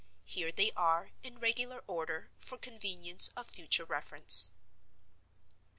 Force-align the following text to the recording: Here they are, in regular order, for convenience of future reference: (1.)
Here 0.25 0.51
they 0.51 0.71
are, 0.71 1.11
in 1.21 1.37
regular 1.37 1.83
order, 1.85 2.31
for 2.39 2.57
convenience 2.57 3.29
of 3.37 3.45
future 3.45 3.85
reference: 3.85 4.49
(1.) 5.59 5.69